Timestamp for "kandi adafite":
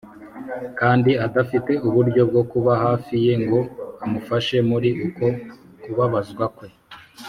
0.79-1.71